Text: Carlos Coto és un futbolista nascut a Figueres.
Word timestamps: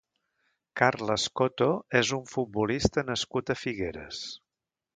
Carlos 0.79 1.25
Coto 1.41 1.67
és 2.01 2.13
un 2.19 2.25
futbolista 2.33 3.05
nascut 3.11 3.53
a 3.55 3.57
Figueres. 3.67 4.27